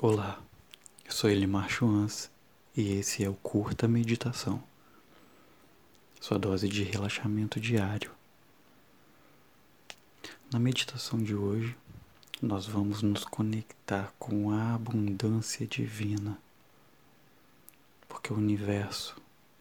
[0.00, 0.40] Olá,
[1.04, 2.30] eu sou Elimar Schwanz
[2.76, 4.62] e esse é o Curta Meditação,
[6.20, 8.12] sua dose de relaxamento diário.
[10.52, 11.76] Na meditação de hoje,
[12.40, 16.38] nós vamos nos conectar com a abundância divina,
[18.08, 19.16] porque o universo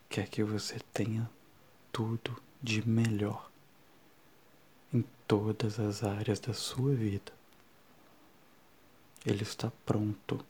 [0.07, 1.27] quer que você tenha
[1.91, 3.49] tudo de melhor
[4.93, 7.36] em todas as áreas da sua vida.
[9.25, 10.43] Ele está pronto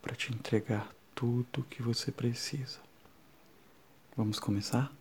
[0.00, 2.78] para te entregar tudo o que você precisa.
[4.16, 4.92] Vamos começar?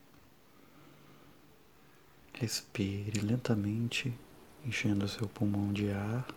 [2.33, 4.13] Respire lentamente,
[4.63, 6.27] enchendo seu pulmão de ar.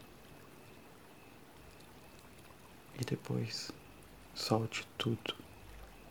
[2.99, 3.71] E depois
[4.35, 5.35] solte tudo.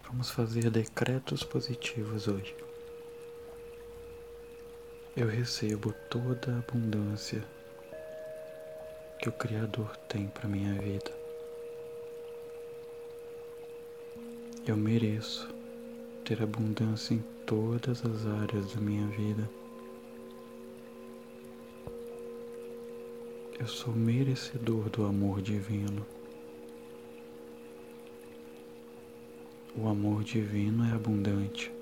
[0.04, 2.56] Vamos fazer decretos positivos hoje.
[5.16, 7.44] Eu recebo toda a abundância
[9.20, 11.12] que o Criador tem para minha vida.
[14.66, 15.54] Eu mereço
[16.24, 19.50] ter abundância em todas as áreas da minha vida.
[23.60, 26.06] Eu sou merecedor do amor divino.
[29.76, 31.79] O amor divino é abundante.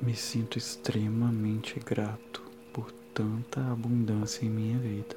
[0.00, 2.40] Me sinto extremamente grato
[2.72, 5.16] por tanta abundância em minha vida.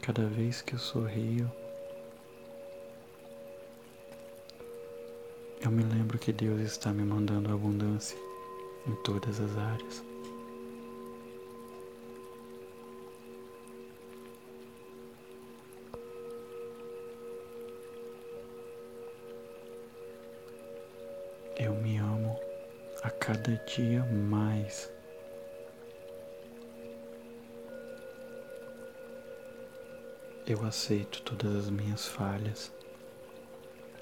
[0.00, 1.50] Cada vez que eu sorrio,
[5.60, 8.18] eu me lembro que Deus está me mandando abundância
[8.86, 10.13] em todas as áreas.
[23.26, 24.92] Cada dia mais.
[30.46, 32.70] Eu aceito todas as minhas falhas.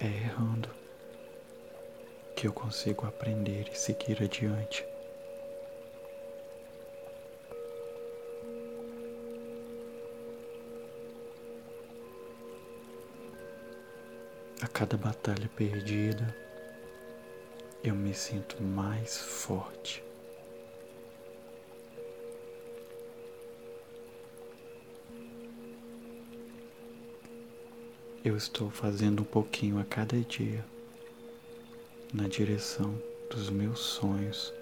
[0.01, 0.69] É errando
[2.35, 4.85] que eu consigo aprender e seguir adiante.
[14.61, 16.42] A cada batalha perdida,
[17.83, 20.05] eu me sinto mais forte.
[28.25, 30.65] Eu estou fazendo um pouquinho a cada dia
[32.15, 32.97] na direção
[33.29, 34.53] dos meus sonhos.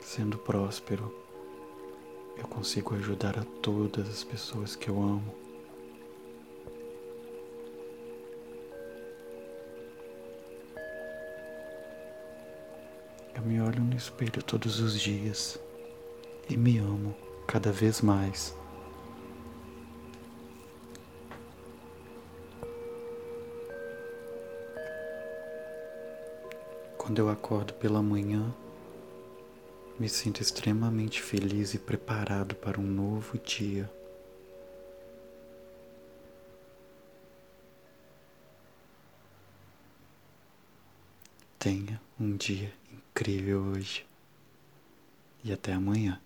[0.00, 1.12] Sendo próspero,
[2.36, 5.49] eu consigo ajudar a todas as pessoas que eu amo.
[13.40, 15.58] Eu me olho no espelho todos os dias
[16.46, 18.54] e me amo cada vez mais.
[26.98, 28.54] Quando eu acordo pela manhã,
[29.98, 33.90] me sinto extremamente feliz e preparado para um novo dia.
[41.58, 42.79] Tenha um dia
[43.20, 44.06] incrível hoje
[45.44, 46.18] e até amanhã.